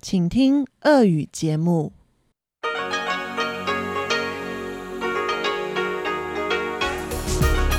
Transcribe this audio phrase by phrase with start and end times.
[0.00, 1.92] 请听俄语节目。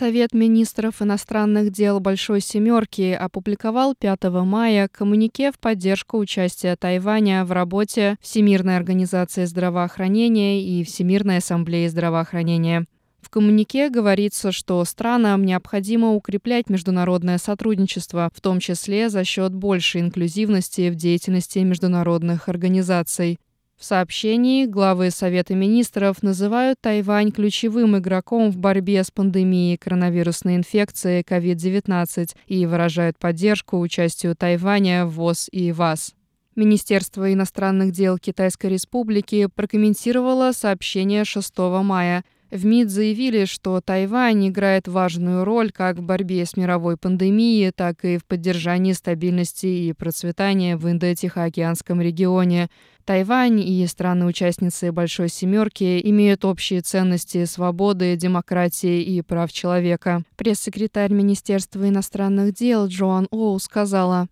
[0.00, 7.52] Совет министров иностранных дел Большой Семерки опубликовал 5 мая коммунике в поддержку участия Тайваня в
[7.52, 12.86] работе Всемирной организации здравоохранения и Всемирной ассамблеи здравоохранения.
[13.20, 20.00] В коммунике говорится, что странам необходимо укреплять международное сотрудничество, в том числе за счет большей
[20.00, 23.38] инклюзивности в деятельности международных организаций.
[23.80, 31.24] В сообщении главы Совета министров называют Тайвань ключевым игроком в борьбе с пандемией коронавирусной инфекции
[31.26, 36.12] COVID-19 и выражают поддержку участию Тайваня в ВОЗ и ВАЗ.
[36.56, 44.87] Министерство иностранных дел Китайской Республики прокомментировало сообщение 6 мая– в МИД заявили, что Тайвань играет
[44.87, 50.77] важную роль как в борьбе с мировой пандемией, так и в поддержании стабильности и процветания
[50.77, 52.69] в Индо-Тихоокеанском регионе.
[53.03, 60.21] Тайвань и страны-участницы Большой Семерки имеют общие ценности свободы, демократии и прав человека.
[60.37, 64.27] Пресс-секретарь Министерства иностранных дел Джоан Оу сказала,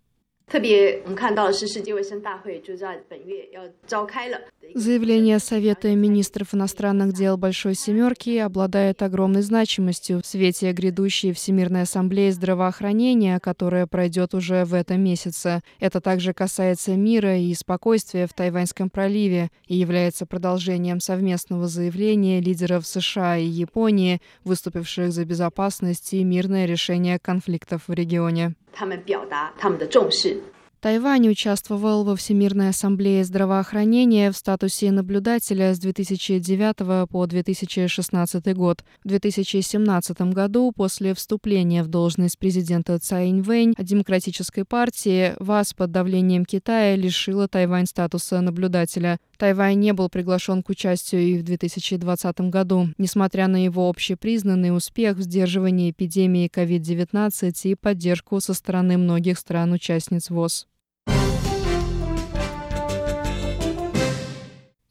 [0.46, 4.38] 特别我们看到的是，世界卫生大会就在本月要召开了。
[4.76, 12.30] Заявление Совета министров иностранных дел Большой Семерки обладает огромной значимостью в свете грядущей Всемирной ассамблеи
[12.30, 15.62] здравоохранения, которая пройдет уже в этом месяце.
[15.78, 22.84] Это также касается мира и спокойствия в Тайваньском проливе и является продолжением совместного заявления лидеров
[22.84, 28.56] США и Японии, выступивших за безопасность и мирное решение конфликтов в регионе.
[28.76, 30.42] 他们表达他们的重视。
[30.81, 38.85] Тайвань участвовал во Всемирной ассамблее здравоохранения в статусе наблюдателя с 2009 по 2016 год.
[39.03, 46.45] В 2017 году, после вступления в должность президента Цай Инвэнь Демократической партии, ВАЗ под давлением
[46.45, 49.17] Китая лишила Тайвань статуса наблюдателя.
[49.35, 55.17] Тайвань не был приглашен к участию и в 2020 году, несмотря на его общепризнанный успех
[55.17, 60.68] в сдерживании эпидемии COVID-19 и поддержку со стороны многих стран-участниц ВОЗ.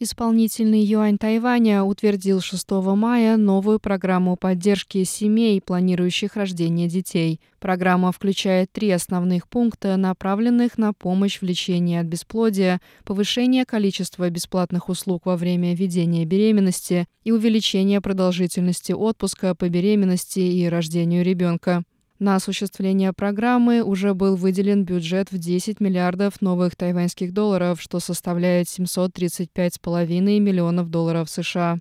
[0.01, 7.41] Исполнительный юань Тайваня утвердил 6 мая новую программу поддержки семей, планирующих рождение детей.
[7.59, 14.89] Программа включает три основных пункта, направленных на помощь в лечении от бесплодия, повышение количества бесплатных
[14.89, 21.83] услуг во время ведения беременности и увеличение продолжительности отпуска по беременности и рождению ребенка.
[22.19, 28.67] На осуществление программы уже был выделен бюджет в 10 миллиардов новых тайваньских долларов, что составляет
[28.67, 31.79] 735,5 миллионов долларов США.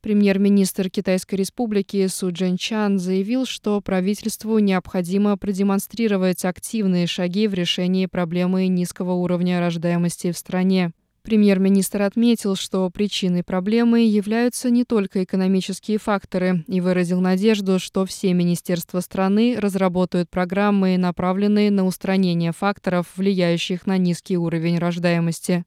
[0.00, 8.06] Премьер-министр Китайской республики Су Джен Чан заявил, что правительству необходимо продемонстрировать активные шаги в решении
[8.06, 10.92] проблемы низкого уровня рождаемости в стране.
[11.24, 18.34] Премьер-министр отметил, что причиной проблемы являются не только экономические факторы и выразил надежду, что все
[18.34, 25.64] министерства страны разработают программы, направленные на устранение факторов, влияющих на низкий уровень рождаемости.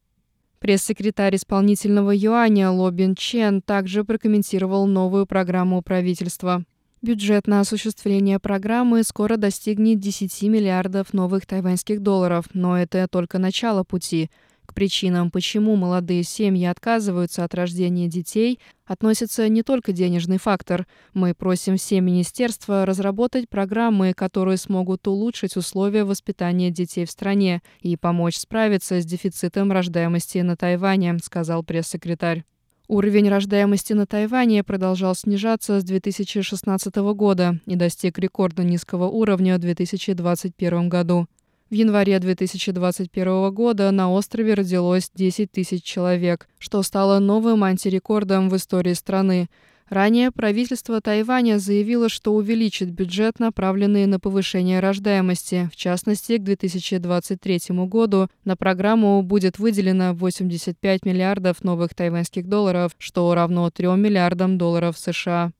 [0.59, 6.65] Пресс-секретарь исполнительного юаня Ло Бин Чен также прокомментировал новую программу правительства.
[7.01, 13.83] Бюджет на осуществление программы скоро достигнет 10 миллиардов новых тайваньских долларов, но это только начало
[13.83, 14.29] пути–
[14.77, 20.85] причинам, почему молодые семьи отказываются от рождения детей, относится не только денежный фактор.
[21.15, 27.97] Мы просим все министерства разработать программы, которые смогут улучшить условия воспитания детей в стране и
[27.97, 32.43] помочь справиться с дефицитом рождаемости на Тайване, сказал пресс-секретарь.
[32.87, 39.59] Уровень рождаемости на Тайване продолжал снижаться с 2016 года и достиг рекордно низкого уровня в
[39.59, 41.25] 2021 году.
[41.69, 48.55] В январе 2021 года на острове родилось 10 тысяч человек, что стало новым антирекордом в
[48.55, 49.49] истории страны.
[49.89, 55.69] Ранее правительство Тайваня заявило, что увеличит бюджет, направленный на повышение рождаемости.
[55.73, 63.33] В частности, к 2023 году на программу будет выделено 85 миллиардов новых тайваньских долларов, что
[63.35, 65.51] равно 3 миллиардам долларов США.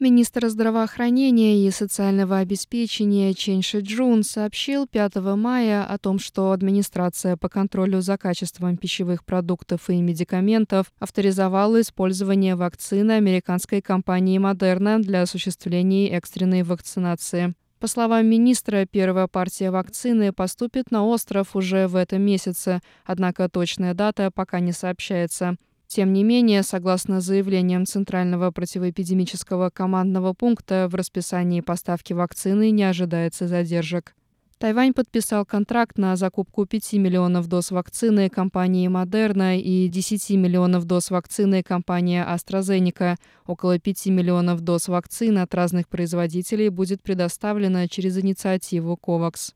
[0.00, 7.50] Министр здравоохранения и социального обеспечения Чен Шиджун сообщил 5 мая о том, что администрация по
[7.50, 16.08] контролю за качеством пищевых продуктов и медикаментов авторизовала использование вакцины американской компании Moderna для осуществления
[16.12, 17.52] экстренной вакцинации.
[17.78, 23.92] По словам министра, первая партия вакцины поступит на остров уже в этом месяце, однако точная
[23.92, 25.56] дата пока не сообщается.
[25.92, 33.48] Тем не менее, согласно заявлениям Центрального противоэпидемического командного пункта, в расписании поставки вакцины не ожидается
[33.48, 34.14] задержек.
[34.58, 41.10] Тайвань подписал контракт на закупку 5 миллионов доз вакцины компании Moderna и 10 миллионов доз
[41.10, 43.16] вакцины компании AstraZeneca.
[43.48, 49.54] Около 5 миллионов доз вакцин от разных производителей будет предоставлено через инициативу COVAX.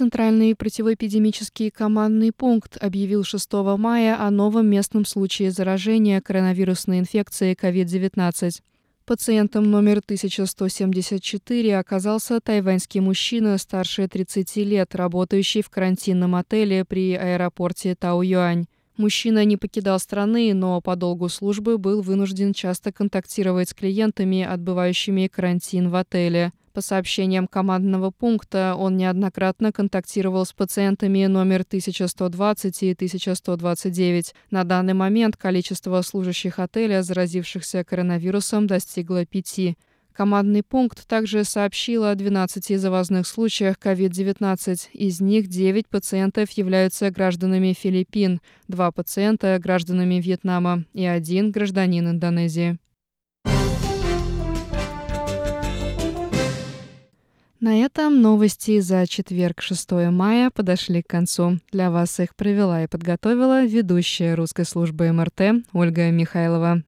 [0.00, 8.62] Центральный противоэпидемический командный пункт объявил 6 мая о новом местном случае заражения коронавирусной инфекцией COVID-19.
[9.04, 17.94] Пациентом номер 1174 оказался тайваньский мужчина старше 30 лет, работающий в карантинном отеле при аэропорте
[17.94, 18.68] Тау-Юань.
[18.96, 25.26] Мужчина не покидал страны, но по долгу службы был вынужден часто контактировать с клиентами, отбывающими
[25.26, 26.52] карантин в отеле.
[26.72, 34.34] По сообщениям командного пункта, он неоднократно контактировал с пациентами номер 1120 и 1129.
[34.52, 39.76] На данный момент количество служащих отеля, заразившихся коронавирусом, достигло пяти.
[40.12, 44.90] Командный пункт также сообщил о 12 завозных случаях COVID-19.
[44.92, 52.78] Из них 9 пациентов являются гражданами Филиппин, 2 пациента– гражданами Вьетнама и один– гражданин Индонезии.
[57.60, 61.58] На этом новости за четверг, 6 мая, подошли к концу.
[61.70, 66.82] Для вас их провела и подготовила ведущая русской службы МРТ Ольга Михайлова.